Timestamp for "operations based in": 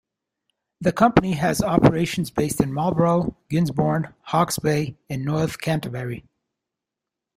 1.61-2.73